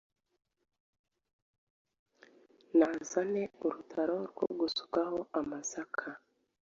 nazane 2.77 3.41
urutaro 3.65 4.17
rwo 4.29 4.45
gusukaho 4.59 5.19
amasaka. 5.39 6.05